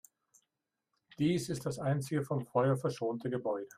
[1.19, 3.69] Dies ist das einzige vom Feuer verschonte Gebäude.